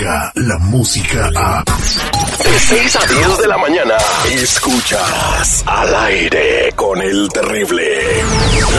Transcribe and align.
Descarga 0.00 0.32
la 0.34 0.58
música 0.58 1.30
a. 1.36 1.62
De 1.62 2.58
6 2.58 2.96
a 2.96 3.06
10 3.06 3.38
de 3.38 3.48
la 3.48 3.58
mañana. 3.58 3.96
Escuchas 4.32 5.62
al 5.66 5.94
aire 5.94 6.72
con 6.74 7.02
el 7.02 7.28
terrible. 7.28 7.98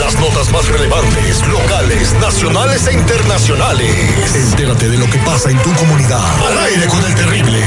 Las 0.00 0.18
notas 0.18 0.50
más 0.50 0.66
relevantes, 0.66 1.46
locales, 1.46 2.12
nacionales 2.14 2.86
e 2.88 2.94
internacionales. 2.94 4.34
Entérate 4.34 4.88
de 4.88 4.98
lo 4.98 5.06
que 5.06 5.18
pasa 5.18 5.50
en 5.50 5.62
tu 5.62 5.72
comunidad. 5.74 6.46
Al 6.48 6.58
aire 6.58 6.86
con 6.88 7.04
el 7.04 7.14
terrible. 7.14 7.60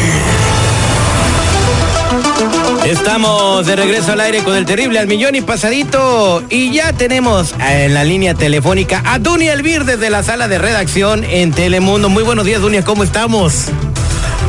Estamos 2.85 3.65
de 3.65 3.75
regreso 3.75 4.11
al 4.11 4.19
aire 4.19 4.43
con 4.43 4.55
el 4.55 4.63
terrible 4.63 4.99
al 4.99 5.07
millón 5.07 5.33
y 5.33 5.41
pasadito 5.41 6.43
y 6.51 6.71
ya 6.71 6.93
tenemos 6.93 7.55
en 7.59 7.95
la 7.95 8.03
línea 8.03 8.35
telefónica 8.35 9.01
a 9.05 9.17
Dunia 9.17 9.53
Elvir 9.53 9.85
desde 9.85 10.11
la 10.11 10.21
sala 10.21 10.47
de 10.47 10.59
redacción 10.59 11.23
en 11.23 11.51
Telemundo. 11.51 12.09
Muy 12.09 12.21
buenos 12.21 12.45
días, 12.45 12.61
Dunia, 12.61 12.83
¿cómo 12.83 13.03
estamos? 13.03 13.69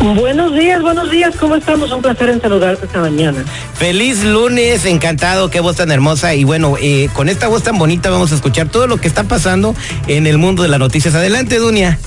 Buenos 0.03 0.55
días, 0.55 0.83
buenos 0.83 1.11
días, 1.11 1.35
¿cómo 1.41 1.57
estamos? 1.57 1.91
Un 1.91 2.03
placer 2.03 2.29
en 2.29 2.43
saludarte 2.43 2.85
esta 2.85 3.01
mañana. 3.01 3.43
Feliz 3.73 4.23
lunes, 4.23 4.85
encantado, 4.85 5.49
qué 5.49 5.61
voz 5.61 5.77
tan 5.77 5.91
hermosa 5.91 6.35
y 6.35 6.45
bueno, 6.45 6.75
eh, 6.79 7.09
con 7.15 7.31
esta 7.31 7.49
voz 7.49 7.63
tan 7.63 7.79
bonita 7.79 8.11
vamos 8.11 8.33
a 8.33 8.35
escuchar 8.35 8.69
todo 8.69 8.87
lo 8.87 8.99
que 8.99 9.09
está 9.09 9.25
pasando 9.25 9.75
en 10.09 10.27
el 10.27 10.37
mundo 10.37 10.63
de 10.63 10.69
las 10.69 10.79
noticias. 10.79 11.15
Adelante, 11.15 11.57
Dunia. 11.57 11.99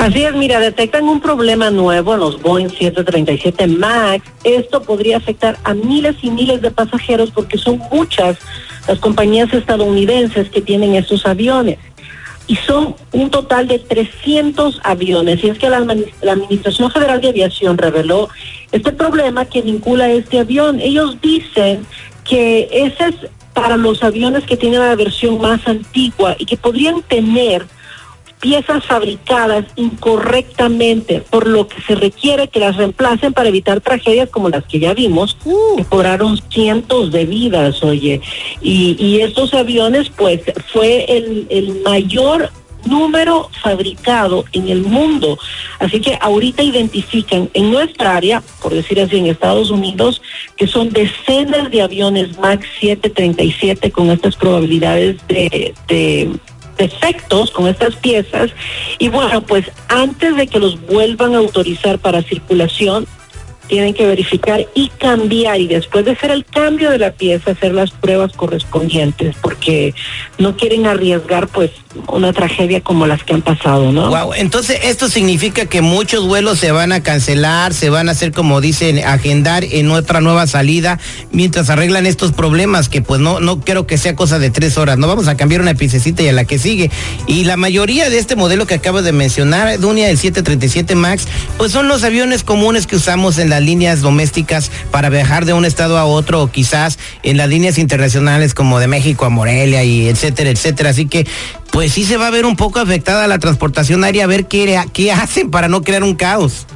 Así 0.00 0.22
es, 0.22 0.34
mira, 0.34 0.60
detectan 0.60 1.04
un 1.04 1.20
problema 1.20 1.70
nuevo 1.70 2.14
en 2.14 2.20
los 2.20 2.40
Boeing 2.40 2.70
737 2.70 3.66
MAX. 3.66 4.24
Esto 4.44 4.82
podría 4.82 5.18
afectar 5.18 5.58
a 5.62 5.74
miles 5.74 6.16
y 6.22 6.30
miles 6.30 6.62
de 6.62 6.70
pasajeros 6.70 7.30
porque 7.30 7.58
son 7.58 7.82
muchas 7.92 8.38
las 8.88 8.98
compañías 8.98 9.52
estadounidenses 9.52 10.48
que 10.48 10.62
tienen 10.62 10.94
estos 10.94 11.26
aviones. 11.26 11.78
Y 12.46 12.56
son 12.56 12.96
un 13.12 13.28
total 13.28 13.68
de 13.68 13.78
300 13.78 14.80
aviones. 14.84 15.44
Y 15.44 15.50
es 15.50 15.58
que 15.58 15.68
la, 15.68 15.76
Administración 15.76 16.90
Federal 16.90 17.20
de 17.20 17.28
Aviación 17.28 17.76
reveló 17.76 18.30
este 18.72 18.92
problema 18.92 19.44
que 19.44 19.60
vincula 19.60 20.10
este 20.10 20.38
avión. 20.38 20.80
Ellos 20.80 21.20
dicen 21.20 21.84
que 22.24 22.70
ese 22.72 23.08
es 23.08 23.16
para 23.52 23.76
los 23.76 24.02
aviones 24.02 24.44
que 24.44 24.56
tienen 24.56 24.80
la 24.80 24.94
versión 24.94 25.38
más 25.42 25.60
antigua 25.68 26.36
y 26.38 26.46
que 26.46 26.56
podrían 26.56 27.02
tener 27.02 27.66
piezas 28.40 28.84
fabricadas 28.86 29.66
incorrectamente, 29.76 31.22
por 31.30 31.46
lo 31.46 31.68
que 31.68 31.80
se 31.82 31.94
requiere 31.94 32.48
que 32.48 32.60
las 32.60 32.76
reemplacen 32.76 33.32
para 33.32 33.48
evitar 33.48 33.80
tragedias 33.80 34.30
como 34.30 34.48
las 34.48 34.64
que 34.64 34.80
ya 34.80 34.94
vimos, 34.94 35.36
uh. 35.44 35.76
que 35.76 35.84
cobraron 35.84 36.40
cientos 36.50 37.12
de 37.12 37.26
vidas, 37.26 37.82
oye. 37.82 38.20
Y, 38.60 38.96
y 38.98 39.20
estos 39.20 39.54
aviones, 39.54 40.10
pues, 40.10 40.40
fue 40.72 41.04
el, 41.08 41.46
el 41.50 41.82
mayor 41.82 42.50
número 42.86 43.50
fabricado 43.62 44.44
en 44.52 44.68
el 44.68 44.82
mundo. 44.82 45.38
Así 45.78 46.00
que 46.00 46.18
ahorita 46.20 46.62
identifican 46.62 47.50
en 47.54 47.70
nuestra 47.70 48.16
área, 48.16 48.42
por 48.62 48.74
decir 48.74 49.00
así, 49.00 49.18
en 49.18 49.26
Estados 49.26 49.70
Unidos, 49.70 50.22
que 50.56 50.66
son 50.66 50.90
decenas 50.90 51.70
de 51.70 51.82
aviones 51.82 52.38
MAX 52.38 52.66
737 52.80 53.90
con 53.90 54.10
estas 54.10 54.36
probabilidades 54.36 55.16
de, 55.28 55.74
de 55.88 56.30
defectos 56.80 57.50
con 57.50 57.68
estas 57.68 57.94
piezas. 57.96 58.50
Y 58.98 59.08
bueno, 59.08 59.42
pues 59.42 59.70
antes 59.88 60.34
de 60.36 60.46
que 60.46 60.58
los 60.58 60.80
vuelvan 60.86 61.34
a 61.34 61.38
autorizar 61.38 61.98
para 61.98 62.22
circulación, 62.22 63.06
tienen 63.68 63.94
que 63.94 64.06
verificar 64.06 64.66
y 64.74 64.88
cambiar. 64.88 65.60
Y 65.60 65.68
después 65.68 66.04
de 66.04 66.12
hacer 66.12 66.30
el 66.32 66.44
cambio 66.44 66.90
de 66.90 66.98
la 66.98 67.12
pieza 67.12 67.52
hacer 67.52 67.72
las 67.72 67.92
pruebas 67.92 68.32
correspondientes 68.32 69.36
porque 69.40 69.94
no 70.38 70.56
quieren 70.56 70.86
arriesgar 70.86 71.46
pues 71.46 71.70
una 72.06 72.32
tragedia 72.32 72.80
como 72.80 73.06
las 73.06 73.24
que 73.24 73.34
han 73.34 73.42
pasado, 73.42 73.90
¿no? 73.90 74.10
Wow, 74.10 74.34
entonces 74.34 74.78
esto 74.84 75.08
significa 75.08 75.66
que 75.66 75.80
muchos 75.80 76.26
vuelos 76.26 76.58
se 76.58 76.70
van 76.70 76.92
a 76.92 77.02
cancelar, 77.02 77.74
se 77.74 77.90
van 77.90 78.08
a 78.08 78.12
hacer 78.12 78.30
como 78.30 78.60
dicen, 78.60 78.98
agendar 79.04 79.64
en 79.64 79.90
otra 79.90 80.20
nueva 80.20 80.46
salida 80.46 81.00
mientras 81.32 81.68
arreglan 81.68 82.06
estos 82.06 82.32
problemas 82.32 82.88
que 82.88 83.02
pues 83.02 83.20
no 83.20 83.40
no 83.40 83.60
creo 83.60 83.86
que 83.86 83.98
sea 83.98 84.14
cosa 84.14 84.38
de 84.38 84.50
tres 84.50 84.78
horas, 84.78 84.98
no 84.98 85.08
vamos 85.08 85.26
a 85.26 85.36
cambiar 85.36 85.60
una 85.60 85.74
piececita 85.74 86.22
y 86.22 86.28
a 86.28 86.32
la 86.32 86.44
que 86.44 86.58
sigue. 86.58 86.90
Y 87.26 87.44
la 87.44 87.56
mayoría 87.56 88.08
de 88.08 88.18
este 88.18 88.36
modelo 88.36 88.66
que 88.66 88.74
acabo 88.74 89.02
de 89.02 89.12
mencionar, 89.12 89.78
Dunia, 89.80 90.10
el 90.10 90.18
737 90.18 90.94
Max, 90.94 91.26
pues 91.56 91.72
son 91.72 91.88
los 91.88 92.04
aviones 92.04 92.44
comunes 92.44 92.86
que 92.86 92.96
usamos 92.96 93.38
en 93.38 93.50
las 93.50 93.62
líneas 93.62 94.00
domésticas 94.00 94.70
para 94.92 95.08
viajar 95.08 95.44
de 95.44 95.54
un 95.54 95.64
estado 95.64 95.98
a 95.98 96.04
otro 96.04 96.42
o 96.42 96.50
quizás 96.50 96.98
en 97.24 97.36
las 97.36 97.48
líneas 97.48 97.78
internacionales 97.78 98.54
como 98.54 98.78
de 98.78 98.86
México 98.86 99.24
a 99.24 99.28
Morelia 99.28 99.82
y 99.82 100.08
etcétera, 100.08 100.50
etcétera. 100.50 100.90
Así 100.90 101.06
que 101.06 101.26
pues 101.70 101.92
sí 101.92 102.04
se 102.04 102.16
va 102.16 102.28
a 102.28 102.30
ver 102.30 102.46
un 102.46 102.56
poco 102.56 102.80
afectada 102.80 103.26
la 103.26 103.38
transportación 103.38 104.04
aérea, 104.04 104.24
a 104.24 104.28
ver 104.28 104.46
qué, 104.46 104.82
qué 104.92 105.12
hacen 105.12 105.50
para 105.50 105.68
no 105.68 105.82
crear 105.82 106.02
un 106.02 106.14
caos. 106.14 106.66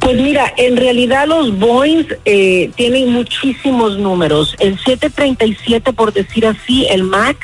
Pues 0.00 0.16
mira, 0.20 0.52
en 0.56 0.76
realidad 0.76 1.26
los 1.26 1.58
Boeing 1.58 2.04
eh, 2.24 2.70
tienen 2.76 3.12
muchísimos 3.12 3.98
números. 3.98 4.54
El 4.60 4.78
737, 4.78 5.92
por 5.92 6.12
decir 6.12 6.46
así, 6.46 6.86
el 6.86 7.02
MAX, 7.02 7.38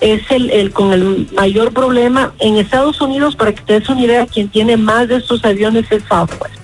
es 0.00 0.22
el, 0.30 0.50
el, 0.50 0.72
con 0.72 0.92
el 0.92 1.28
mayor 1.34 1.72
problema. 1.72 2.32
En 2.38 2.56
Estados 2.56 3.00
Unidos, 3.00 3.34
para 3.34 3.52
que 3.52 3.62
te 3.62 3.80
des 3.80 3.88
una 3.88 4.02
idea, 4.02 4.26
quien 4.26 4.48
tiene 4.48 4.76
más 4.76 5.08
de 5.08 5.16
estos 5.16 5.44
aviones 5.44 5.90
es 5.90 6.02
Southwest. 6.08 6.54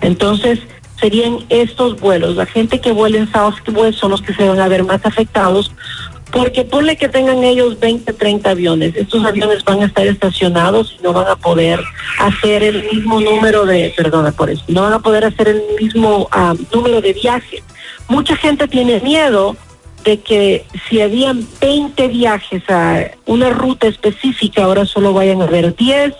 Entonces, 0.00 0.60
serían 1.00 1.38
estos 1.48 1.98
vuelos. 1.98 2.36
La 2.36 2.46
gente 2.46 2.80
que 2.80 2.92
vuela 2.92 3.18
en 3.18 3.32
Southwest 3.32 3.98
son 3.98 4.10
los 4.10 4.22
que 4.22 4.34
se 4.34 4.46
van 4.46 4.60
a 4.60 4.68
ver 4.68 4.84
más 4.84 5.04
afectados 5.04 5.72
porque 6.32 6.64
ponle 6.64 6.96
que 6.96 7.08
tengan 7.08 7.44
ellos 7.44 7.78
20, 7.78 8.10
30 8.14 8.50
aviones. 8.50 8.96
Estos 8.96 9.24
aviones 9.24 9.62
van 9.64 9.82
a 9.82 9.86
estar 9.86 10.06
estacionados 10.06 10.96
y 10.98 11.02
no 11.02 11.12
van 11.12 11.28
a 11.28 11.36
poder 11.36 11.78
hacer 12.18 12.62
el 12.62 12.82
mismo 12.90 13.20
número 13.20 13.66
de, 13.66 13.92
perdona 13.94 14.32
por 14.32 14.48
eso, 14.48 14.64
no 14.68 14.82
van 14.82 14.94
a 14.94 14.98
poder 14.98 15.26
hacer 15.26 15.48
el 15.48 15.62
mismo 15.78 16.28
uh, 16.34 16.74
número 16.74 17.02
de 17.02 17.12
viajes. 17.12 17.62
Mucha 18.08 18.34
gente 18.34 18.66
tiene 18.66 19.00
miedo 19.00 19.56
de 20.04 20.20
que 20.20 20.64
si 20.88 21.00
habían 21.02 21.46
20 21.60 22.08
viajes 22.08 22.62
a 22.68 23.10
una 23.26 23.50
ruta 23.50 23.86
específica, 23.86 24.64
ahora 24.64 24.86
solo 24.86 25.12
vayan 25.12 25.42
a 25.42 25.44
haber 25.44 25.76
10, 25.76 26.14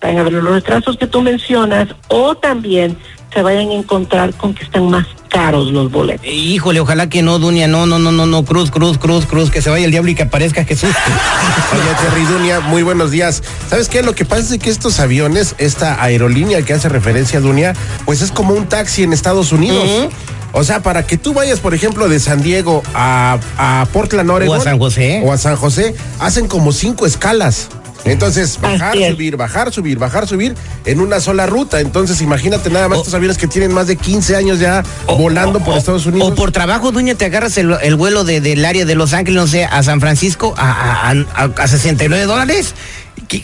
vayan 0.00 0.18
a 0.18 0.22
ver 0.22 0.32
los 0.34 0.44
retrasos 0.44 0.96
que 0.96 1.08
tú 1.08 1.22
mencionas, 1.22 1.88
o 2.08 2.36
también 2.36 2.96
se 3.34 3.42
vayan 3.42 3.70
a 3.70 3.74
encontrar 3.74 4.32
con 4.34 4.54
que 4.54 4.64
están 4.64 4.88
más 4.88 5.06
caros 5.36 5.70
los 5.70 5.90
boletos. 5.90 6.24
Eh, 6.26 6.32
híjole, 6.32 6.80
ojalá 6.80 7.08
que 7.08 7.20
no, 7.20 7.38
Dunia, 7.38 7.68
no, 7.68 7.84
no, 7.84 7.98
no, 7.98 8.10
no, 8.10 8.24
no, 8.24 8.44
cruz, 8.44 8.70
cruz, 8.70 8.96
cruz, 8.96 9.26
cruz, 9.26 9.50
que 9.50 9.60
se 9.60 9.68
vaya 9.68 9.84
el 9.84 9.90
diablo 9.90 10.10
y 10.10 10.14
que 10.14 10.22
aparezca 10.22 10.64
Jesús. 10.64 10.90
Oye, 11.72 12.08
Terry 12.08 12.24
Dunia, 12.24 12.60
muy 12.60 12.82
buenos 12.82 13.10
días. 13.10 13.42
¿Sabes 13.68 13.88
qué? 13.88 14.02
Lo 14.02 14.14
que 14.14 14.24
pasa 14.24 14.54
es 14.54 14.60
que 14.60 14.70
estos 14.70 14.98
aviones, 14.98 15.54
esta 15.58 16.02
aerolínea 16.02 16.62
que 16.62 16.72
hace 16.72 16.88
referencia 16.88 17.38
a 17.38 17.42
Dunia, 17.42 17.74
pues 18.06 18.22
es 18.22 18.30
como 18.30 18.54
un 18.54 18.66
taxi 18.66 19.02
en 19.02 19.12
Estados 19.12 19.52
Unidos. 19.52 19.84
Uh 19.84 20.04
-huh. 20.04 20.10
O 20.52 20.64
sea, 20.64 20.80
para 20.82 21.06
que 21.06 21.18
tú 21.18 21.34
vayas, 21.34 21.60
por 21.60 21.74
ejemplo, 21.74 22.08
de 22.08 22.18
San 22.18 22.42
Diego 22.42 22.82
a, 22.94 23.38
a 23.58 23.86
Portland, 23.92 24.30
Oregon. 24.30 24.56
O 24.56 24.60
a 24.60 24.64
San 24.64 24.78
José. 24.78 25.20
O 25.22 25.32
a 25.32 25.36
San 25.36 25.56
José, 25.56 25.94
hacen 26.18 26.48
como 26.48 26.72
cinco 26.72 27.04
escalas. 27.04 27.68
Entonces, 28.06 28.58
bajar, 28.60 28.96
subir, 28.96 29.36
bajar, 29.36 29.72
subir, 29.72 29.98
bajar, 29.98 30.26
subir 30.26 30.54
en 30.84 31.00
una 31.00 31.20
sola 31.20 31.46
ruta. 31.46 31.80
Entonces, 31.80 32.20
imagínate 32.22 32.70
nada 32.70 32.88
más 32.88 32.98
o, 32.98 33.00
estos 33.02 33.14
aviones 33.14 33.36
que 33.36 33.46
tienen 33.46 33.72
más 33.72 33.86
de 33.86 33.96
15 33.96 34.36
años 34.36 34.58
ya 34.58 34.82
o, 35.06 35.16
volando 35.16 35.58
o, 35.58 35.64
por 35.64 35.76
Estados 35.76 36.06
Unidos. 36.06 36.32
O 36.32 36.34
por 36.34 36.52
trabajo, 36.52 36.92
Duña, 36.92 37.14
te 37.14 37.24
agarras 37.24 37.58
el, 37.58 37.76
el 37.82 37.94
vuelo 37.96 38.24
de, 38.24 38.40
del 38.40 38.64
área 38.64 38.84
de 38.84 38.94
Los 38.94 39.12
Ángeles, 39.12 39.40
no 39.40 39.46
sé, 39.46 39.64
a 39.64 39.82
San 39.82 40.00
Francisco 40.00 40.54
a, 40.56 41.10
a, 41.10 41.10
a, 41.10 41.44
a 41.44 41.68
69 41.68 42.24
dólares. 42.24 42.74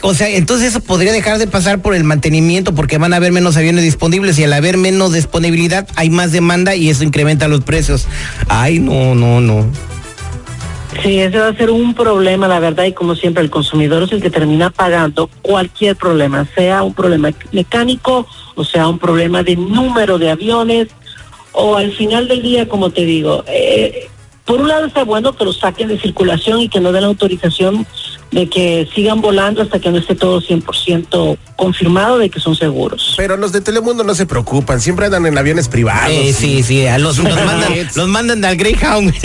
O 0.03 0.15
sea, 0.15 0.29
entonces 0.29 0.69
eso 0.69 0.81
podría 0.81 1.13
dejar 1.13 1.39
de 1.39 1.47
pasar 1.47 1.81
por 1.81 1.95
el 1.95 2.05
mantenimiento 2.05 2.75
porque 2.75 2.99
van 2.99 3.13
a 3.15 3.17
haber 3.17 3.33
menos 3.33 3.57
aviones 3.57 3.83
disponibles 3.83 4.39
y 4.39 4.45
al 4.45 4.53
haber 4.53 4.77
menos 4.77 5.13
disponibilidad 5.13 5.89
hay 5.97 6.09
más 6.09 6.31
demanda 6.31 6.77
y 6.77 6.89
eso 6.89 7.03
incrementa 7.05 7.49
los 7.49 7.63
precios. 7.63 8.07
Ay, 8.49 8.79
no, 8.79 9.15
no, 9.15 9.41
no. 9.41 9.67
Sí, 11.01 11.19
ese 11.21 11.39
va 11.39 11.49
a 11.49 11.55
ser 11.55 11.71
un 11.71 11.95
problema, 11.95 12.47
la 12.49 12.61
verdad, 12.61 12.85
y 12.85 12.93
como 12.93 13.15
siempre, 13.15 13.43
el 13.43 13.51
consumidor 13.51 14.03
es 14.03 14.13
el 14.13 14.23
que 14.23 14.31
termina 14.31 14.71
pagando 14.71 15.29
cualquier 15.41 15.97
problema, 15.97 16.47
sea 16.55 16.83
un 16.83 16.95
problema 16.95 17.31
mecánico 17.51 18.27
o 18.55 18.65
sea 18.65 18.87
un 18.89 18.99
problema 18.99 19.43
de 19.43 19.57
número 19.57 20.19
de 20.19 20.31
aviones, 20.31 20.89
o 21.53 21.77
al 21.77 21.93
final 21.93 22.29
del 22.29 22.43
día, 22.43 22.69
como 22.69 22.91
te 22.91 23.05
digo, 23.05 23.45
eh, 23.47 24.09
por 24.45 24.61
un 24.61 24.69
lado 24.69 24.87
está 24.87 25.05
bueno 25.05 25.35
que 25.35 25.45
los 25.45 25.59
saquen 25.59 25.89
de 25.89 25.99
circulación 25.99 26.61
y 26.61 26.69
que 26.69 26.81
no 26.81 26.93
den 26.93 27.05
autorización 27.05 27.87
de 28.33 28.49
que 28.49 28.89
sigan 28.95 29.21
volando 29.21 29.63
hasta 29.63 29.79
que 29.79 29.91
no 29.91 29.99
esté 29.99 30.15
todo 30.15 30.41
100% 30.41 31.37
confirmado 31.57 32.19
de 32.19 32.31
que 32.31 32.41
son 32.41 32.57
seguros. 32.57 33.15
Pero 33.17 33.37
los 33.37 33.53
de 33.53 33.61
Telemundo 33.61 34.05
no 34.05 34.15
se 34.15 34.27
preocupan, 34.27 34.81
siempre 34.81 35.07
andan 35.07 35.27
en 35.27 35.39
aviones 35.39 35.69
privados. 35.69 36.11
Eh, 36.11 36.33
sí, 36.33 36.63
sí, 36.63 36.87
a 36.87 36.99
los, 36.99 37.19
los, 37.19 37.35
mandan, 37.45 37.73
los 37.95 38.09
mandan 38.09 38.45
al 38.45 38.57
Greyhound. 38.57 39.15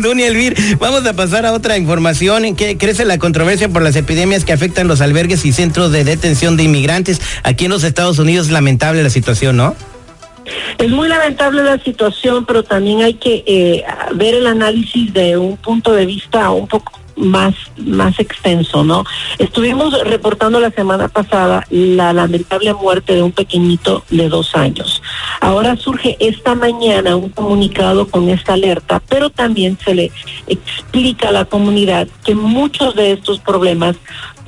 Dunia 0.00 0.28
Elvir, 0.28 0.78
vamos 0.78 1.04
a 1.04 1.12
pasar 1.14 1.44
a 1.44 1.52
otra 1.52 1.76
información. 1.76 2.44
¿En 2.44 2.54
qué 2.54 2.78
crece 2.78 3.04
la 3.04 3.18
controversia 3.18 3.68
por 3.68 3.82
las 3.82 3.96
epidemias 3.96 4.44
que 4.44 4.52
afectan 4.52 4.86
los 4.86 5.00
albergues 5.00 5.44
y 5.44 5.52
centros 5.52 5.90
de 5.90 6.04
detención 6.04 6.56
de 6.56 6.62
inmigrantes? 6.62 7.20
Aquí 7.42 7.64
en 7.64 7.72
los 7.72 7.82
Estados 7.82 8.20
Unidos, 8.20 8.50
lamentable 8.50 9.02
la 9.02 9.10
situación, 9.10 9.56
¿no? 9.56 9.74
Es 10.78 10.90
muy 10.90 11.08
lamentable 11.08 11.62
la 11.62 11.78
situación, 11.78 12.44
pero 12.46 12.62
también 12.62 13.02
hay 13.02 13.14
que 13.14 13.44
eh, 13.46 13.84
ver 14.14 14.34
el 14.34 14.46
análisis 14.46 15.12
de 15.12 15.36
un 15.36 15.56
punto 15.56 15.92
de 15.92 16.06
vista 16.06 16.50
un 16.50 16.66
poco 16.68 16.92
más, 17.18 17.54
más 17.76 18.18
extenso, 18.18 18.84
¿no? 18.84 19.04
Estuvimos 19.38 19.98
reportando 20.04 20.60
la 20.60 20.70
semana 20.70 21.08
pasada 21.08 21.66
la 21.70 22.12
lamentable 22.12 22.72
muerte 22.74 23.14
de 23.14 23.22
un 23.22 23.32
pequeñito 23.32 24.04
de 24.10 24.28
dos 24.28 24.54
años. 24.54 25.02
Ahora 25.40 25.76
surge 25.76 26.16
esta 26.20 26.54
mañana 26.54 27.16
un 27.16 27.28
comunicado 27.30 28.08
con 28.08 28.28
esta 28.28 28.54
alerta, 28.54 29.02
pero 29.08 29.30
también 29.30 29.78
se 29.84 29.94
le 29.94 30.12
explica 30.46 31.28
a 31.28 31.32
la 31.32 31.44
comunidad 31.44 32.08
que 32.24 32.34
muchos 32.34 32.94
de 32.94 33.12
estos 33.12 33.40
problemas 33.40 33.96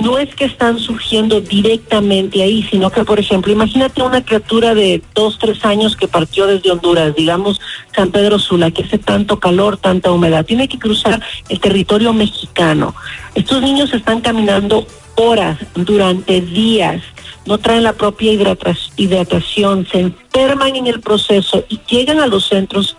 no 0.00 0.18
es 0.18 0.34
que 0.34 0.46
están 0.46 0.78
surgiendo 0.78 1.40
directamente 1.40 2.42
ahí, 2.42 2.66
sino 2.70 2.90
que, 2.90 3.04
por 3.04 3.18
ejemplo, 3.18 3.52
imagínate 3.52 4.02
una 4.02 4.24
criatura 4.24 4.74
de 4.74 5.02
dos, 5.14 5.38
tres 5.38 5.64
años 5.64 5.96
que 5.96 6.08
partió 6.08 6.46
desde 6.46 6.70
Honduras, 6.70 7.14
digamos 7.14 7.60
San 7.94 8.10
Pedro 8.10 8.38
Sula, 8.38 8.70
que 8.70 8.82
hace 8.82 8.98
tanto 8.98 9.38
calor, 9.38 9.76
tanta 9.76 10.10
humedad, 10.10 10.44
tiene 10.44 10.68
que 10.68 10.78
cruzar 10.78 11.22
el 11.48 11.60
territorio 11.60 12.12
mexicano. 12.12 12.94
Estos 13.34 13.62
niños 13.62 13.92
están 13.92 14.20
caminando 14.20 14.86
horas, 15.16 15.58
durante 15.74 16.40
días, 16.40 17.02
no 17.46 17.58
traen 17.58 17.82
la 17.82 17.92
propia 17.92 18.32
hidratación, 18.32 19.86
se 19.86 20.00
enferman 20.00 20.76
en 20.76 20.86
el 20.86 21.00
proceso 21.00 21.64
y 21.68 21.80
llegan 21.88 22.20
a 22.20 22.26
los 22.26 22.46
centros 22.46 22.96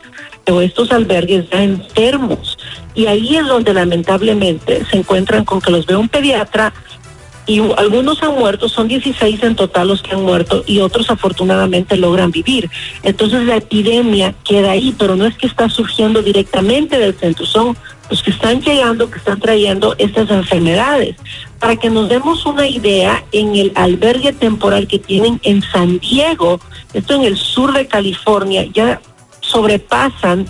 o 0.49 0.61
estos 0.61 0.91
albergues 0.91 1.49
ya 1.49 1.63
enfermos. 1.63 2.50
Y 2.93 3.05
ahí 3.05 3.37
es 3.37 3.47
donde 3.47 3.73
lamentablemente 3.73 4.85
se 4.89 4.97
encuentran 4.97 5.45
con 5.45 5.61
que 5.61 5.71
los 5.71 5.85
ve 5.85 5.95
un 5.95 6.09
pediatra 6.09 6.73
y 7.47 7.59
algunos 7.77 8.21
han 8.21 8.35
muerto, 8.35 8.69
son 8.69 8.87
16 8.87 9.43
en 9.43 9.55
total 9.55 9.87
los 9.87 10.01
que 10.01 10.13
han 10.13 10.23
muerto 10.23 10.63
y 10.67 10.79
otros 10.79 11.09
afortunadamente 11.09 11.97
logran 11.97 12.31
vivir. 12.31 12.69
Entonces 13.03 13.43
la 13.45 13.57
epidemia 13.57 14.35
queda 14.43 14.71
ahí, 14.71 14.95
pero 14.97 15.15
no 15.15 15.25
es 15.25 15.35
que 15.37 15.47
está 15.47 15.67
surgiendo 15.67 16.21
directamente 16.21 16.97
del 16.97 17.15
centro, 17.15 17.45
son 17.45 17.75
los 18.09 18.21
que 18.21 18.31
están 18.31 18.61
llegando, 18.61 19.09
que 19.09 19.17
están 19.17 19.39
trayendo 19.39 19.95
estas 19.97 20.29
enfermedades. 20.29 21.15
Para 21.59 21.75
que 21.77 21.89
nos 21.89 22.09
demos 22.09 22.45
una 22.45 22.67
idea, 22.67 23.23
en 23.31 23.55
el 23.55 23.71
albergue 23.75 24.33
temporal 24.33 24.87
que 24.87 24.99
tienen 24.99 25.39
en 25.43 25.61
San 25.61 25.99
Diego, 25.99 26.59
esto 26.93 27.15
en 27.15 27.23
el 27.23 27.37
sur 27.37 27.73
de 27.73 27.87
California, 27.87 28.65
ya 28.71 29.01
sobrepasan 29.41 30.45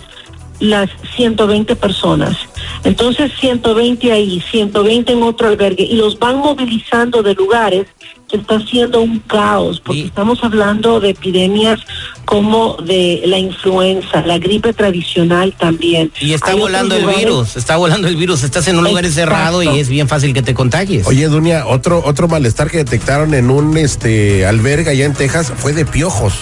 las 0.62 0.90
120 1.16 1.74
personas. 1.74 2.36
Entonces 2.84 3.32
120 3.40 4.12
ahí, 4.12 4.40
120 4.50 5.12
en 5.12 5.22
otro 5.24 5.48
albergue 5.48 5.82
y 5.82 5.96
los 5.96 6.18
van 6.20 6.38
movilizando 6.38 7.20
de 7.22 7.34
lugares 7.34 7.86
que 8.30 8.36
está 8.36 8.60
siendo 8.60 9.02
un 9.02 9.18
caos, 9.18 9.80
porque 9.80 10.04
estamos 10.04 10.42
hablando 10.42 11.00
de 11.00 11.10
epidemias 11.10 11.80
como 12.24 12.76
de 12.76 13.22
la 13.26 13.38
influenza, 13.38 14.22
la 14.24 14.38
gripe 14.38 14.72
tradicional 14.72 15.52
también. 15.58 16.12
Y 16.20 16.32
está 16.32 16.54
volando 16.54 16.94
el 16.94 17.06
virus, 17.06 17.56
está 17.56 17.76
volando 17.76 18.06
el 18.06 18.16
virus, 18.16 18.44
estás 18.44 18.68
en 18.68 18.78
un 18.78 18.84
lugar 18.84 19.04
encerrado 19.04 19.64
y 19.64 19.80
es 19.80 19.88
bien 19.88 20.06
fácil 20.06 20.32
que 20.32 20.42
te 20.42 20.54
contagies. 20.54 21.06
Oye, 21.08 21.26
Dunia, 21.26 21.66
otro 21.66 22.02
otro 22.06 22.28
malestar 22.28 22.70
que 22.70 22.78
detectaron 22.78 23.34
en 23.34 23.50
un 23.50 23.76
este 23.76 24.46
albergue 24.46 24.90
allá 24.90 25.06
en 25.06 25.14
Texas 25.14 25.52
fue 25.56 25.72
de 25.72 25.84
piojos. 25.84 26.34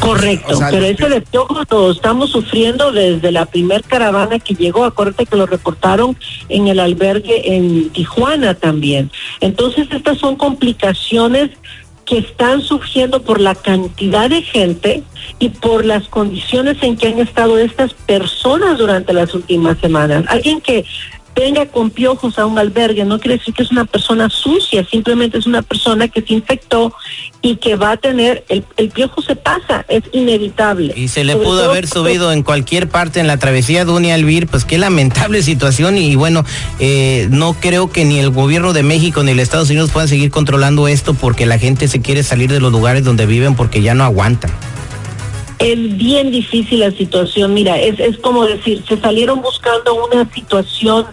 Correcto, 0.00 0.58
pero 0.70 0.86
ese 0.86 1.08
de 1.08 1.22
lo 1.70 1.90
estamos 1.90 2.30
sufriendo 2.30 2.90
desde 2.90 3.30
la 3.32 3.46
primer 3.46 3.82
caravana 3.82 4.38
que 4.38 4.54
llegó. 4.54 4.84
Acuérdate 4.84 5.26
que 5.26 5.36
lo 5.36 5.46
reportaron 5.46 6.16
en 6.48 6.68
el 6.68 6.80
albergue 6.80 7.54
en 7.54 7.90
Tijuana 7.90 8.54
también. 8.54 9.10
Entonces, 9.40 9.88
estas 9.90 10.18
son 10.18 10.36
complicaciones 10.36 11.50
que 12.10 12.18
están 12.18 12.60
surgiendo 12.60 13.22
por 13.22 13.40
la 13.40 13.54
cantidad 13.54 14.28
de 14.28 14.42
gente 14.42 15.04
y 15.38 15.50
por 15.50 15.84
las 15.84 16.08
condiciones 16.08 16.82
en 16.82 16.96
que 16.96 17.06
han 17.06 17.20
estado 17.20 17.56
estas 17.58 17.94
personas 17.94 18.78
durante 18.78 19.12
las 19.12 19.32
últimas 19.32 19.78
semanas. 19.78 20.24
Alguien 20.26 20.60
que 20.60 20.84
venga 21.34 21.66
con 21.66 21.90
piojos 21.90 22.38
a 22.38 22.46
un 22.46 22.58
albergue 22.58 23.04
no 23.04 23.18
quiere 23.18 23.38
decir 23.38 23.54
que 23.54 23.62
es 23.62 23.70
una 23.70 23.84
persona 23.84 24.28
sucia, 24.28 24.84
simplemente 24.84 25.38
es 25.38 25.46
una 25.46 25.62
persona 25.62 26.08
que 26.08 26.22
se 26.22 26.34
infectó 26.34 26.92
y 27.42 27.56
que 27.56 27.76
va 27.76 27.92
a 27.92 27.96
tener, 27.96 28.44
el, 28.48 28.64
el 28.76 28.90
piojo 28.90 29.22
se 29.22 29.36
pasa, 29.36 29.84
es 29.88 30.02
inevitable. 30.12 30.92
Y 30.96 31.08
se 31.08 31.24
le 31.24 31.36
pudo 31.36 31.70
haber 31.70 31.86
subido 31.86 32.32
en 32.32 32.42
cualquier 32.42 32.88
parte 32.88 33.20
en 33.20 33.26
la 33.26 33.38
travesía 33.38 33.84
de 33.84 33.92
Unialvir, 33.92 34.46
pues 34.46 34.64
qué 34.64 34.78
lamentable 34.78 35.42
situación 35.50 35.98
y 35.98 36.14
bueno, 36.16 36.44
eh, 36.78 37.28
no 37.30 37.54
creo 37.54 37.90
que 37.90 38.04
ni 38.04 38.18
el 38.18 38.30
gobierno 38.30 38.72
de 38.72 38.82
México 38.82 39.22
ni 39.22 39.32
el 39.32 39.40
Estados 39.40 39.70
Unidos 39.70 39.90
puedan 39.90 40.08
seguir 40.08 40.30
controlando 40.30 40.88
esto 40.88 41.14
porque 41.14 41.46
la 41.46 41.58
gente 41.58 41.88
se 41.88 42.00
quiere 42.00 42.22
salir 42.22 42.50
de 42.52 42.60
los 42.60 42.72
lugares 42.72 43.04
donde 43.04 43.26
viven 43.26 43.54
porque 43.54 43.82
ya 43.82 43.94
no 43.94 44.04
aguantan. 44.04 44.50
Es 45.60 45.96
bien 45.98 46.30
difícil 46.30 46.80
la 46.80 46.90
situación, 46.90 47.52
mira, 47.52 47.78
es, 47.78 48.00
es 48.00 48.16
como 48.16 48.46
decir, 48.46 48.82
se 48.88 48.96
salieron 48.98 49.42
buscando 49.42 50.06
una 50.06 50.26
situación 50.32 51.06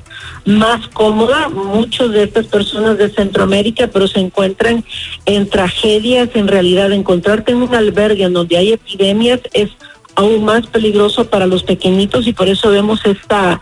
más 0.46 0.88
cómoda, 0.88 1.50
muchos 1.50 2.14
de 2.14 2.24
estas 2.24 2.48
personas 2.48 2.98
de 2.98 3.10
Centroamérica, 3.10 3.88
pero 3.88 4.08
se 4.08 4.22
encuentran 4.22 4.86
en 5.26 5.50
tragedias, 5.50 6.30
en 6.34 6.48
realidad 6.48 6.94
encontrarte 6.94 7.52
en 7.52 7.64
un 7.64 7.76
albergue 7.76 8.24
en 8.24 8.32
donde 8.34 8.56
hay 8.56 8.72
epidemias 8.72 9.42
es 9.52 9.70
aún 10.18 10.44
más 10.44 10.66
peligroso 10.66 11.30
para 11.30 11.46
los 11.46 11.64
pequeñitos 11.64 12.28
y 12.28 12.34
por 12.34 12.50
eso 12.50 12.70
vemos 12.70 13.06
esta 13.06 13.62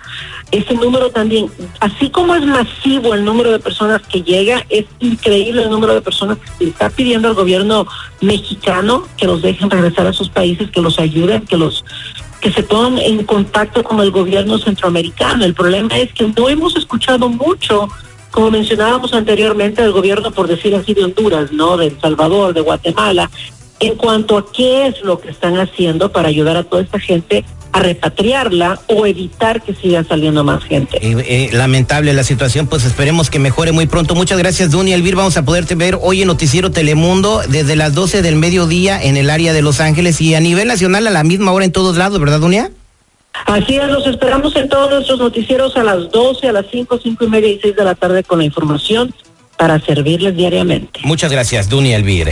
ese 0.51 0.73
número 0.75 1.09
también, 1.09 1.49
así 1.81 2.09
como 2.09 2.33
es 2.33 2.45
masivo 2.45 3.13
el 3.13 3.25
número 3.25 3.51
de 3.51 3.59
personas 3.59 4.01
que 4.03 4.21
llega, 4.21 4.65
es 4.69 4.85
increíble 4.99 5.63
el 5.63 5.69
número 5.69 5.93
de 5.93 6.01
personas 6.01 6.37
que 6.57 6.69
está 6.69 6.89
pidiendo 6.89 7.27
al 7.27 7.33
gobierno 7.33 7.85
mexicano 8.21 9.05
que 9.17 9.25
los 9.25 9.41
dejen 9.41 9.69
regresar 9.69 10.07
a 10.07 10.13
sus 10.13 10.29
países, 10.29 10.71
que 10.71 10.81
los 10.81 10.97
ayuden, 10.97 11.45
que 11.45 11.57
los 11.57 11.83
que 12.39 12.51
se 12.51 12.63
pongan 12.63 12.99
en 12.99 13.25
contacto 13.25 13.83
con 13.83 13.99
el 13.99 14.11
gobierno 14.11 14.57
centroamericano. 14.57 15.43
El 15.43 15.55
problema 15.55 15.97
es 15.97 16.13
que 16.13 16.31
no 16.37 16.47
hemos 16.47 16.77
escuchado 16.77 17.27
mucho 17.27 17.89
como 18.31 18.51
mencionábamos 18.51 19.13
anteriormente, 19.13 19.81
del 19.81 19.93
gobierno, 19.93 20.29
por 20.29 20.47
decir 20.47 20.75
así, 20.75 20.93
de 20.93 21.05
Honduras, 21.05 21.53
¿no? 21.53 21.77
De 21.77 21.87
El 21.87 22.01
Salvador, 22.01 22.53
de 22.53 22.59
Guatemala, 22.59 23.31
en 23.79 23.95
cuanto 23.95 24.37
a 24.37 24.51
qué 24.51 24.87
es 24.87 25.01
lo 25.01 25.19
que 25.19 25.29
están 25.29 25.59
haciendo 25.59 26.11
para 26.11 26.29
ayudar 26.29 26.57
a 26.57 26.63
toda 26.63 26.81
esta 26.81 26.99
gente 26.99 27.43
a 27.75 27.79
repatriarla 27.79 28.79
o 28.87 29.05
evitar 29.05 29.61
que 29.61 29.75
siga 29.75 30.01
saliendo 30.05 30.45
más 30.45 30.63
gente. 30.63 30.97
Eh, 31.01 31.49
lamentable 31.51 32.13
la 32.13 32.23
situación, 32.23 32.67
pues 32.67 32.85
esperemos 32.85 33.29
que 33.29 33.37
mejore 33.37 33.73
muy 33.73 33.85
pronto. 33.85 34.15
Muchas 34.15 34.37
gracias, 34.37 34.71
Dunia 34.71 34.95
Elvir. 34.95 35.17
Vamos 35.17 35.35
a 35.35 35.43
poderte 35.43 35.75
ver 35.75 35.99
hoy 36.01 36.21
en 36.21 36.29
Noticiero 36.29 36.71
Telemundo 36.71 37.41
desde 37.49 37.75
las 37.75 37.93
12 37.93 38.21
del 38.21 38.37
mediodía 38.37 39.01
en 39.03 39.17
el 39.17 39.29
área 39.29 39.51
de 39.51 39.61
Los 39.61 39.81
Ángeles 39.81 40.21
y 40.21 40.35
a 40.35 40.39
nivel 40.39 40.69
nacional 40.69 41.05
a 41.07 41.09
la 41.11 41.25
misma 41.25 41.51
hora 41.51 41.65
en 41.65 41.73
todos 41.73 41.97
lados, 41.97 42.17
¿verdad, 42.17 42.39
Dunia? 42.39 42.71
Así 43.45 43.75
es, 43.75 43.89
los 43.89 44.07
esperamos 44.07 44.55
en 44.55 44.69
todos 44.69 44.89
nuestros 44.89 45.19
noticieros 45.19 45.75
a 45.75 45.83
las 45.83 46.09
12, 46.11 46.47
a 46.47 46.53
las 46.53 46.67
5, 46.71 46.97
5 47.03 47.25
y 47.25 47.27
media 47.27 47.49
y 47.49 47.59
6 47.59 47.75
de 47.75 47.83
la 47.83 47.95
tarde 47.95 48.23
con 48.23 48.39
la 48.39 48.45
información 48.45 49.13
para 49.57 49.81
servirles 49.81 50.33
diariamente. 50.33 51.01
Muchas 51.03 51.29
gracias, 51.29 51.67
Dunia 51.67 51.97
Elvire. 51.97 52.31